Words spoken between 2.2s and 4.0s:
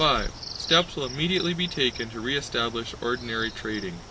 re establish ordinary trading.